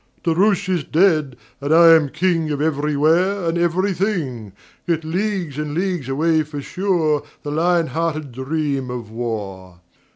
[0.23, 4.51] "Daroosh is dead, and I am King Of Everywhere and Everything:
[4.87, 9.81] Yet leagues and leagues away for sure The lion hearted dream of war.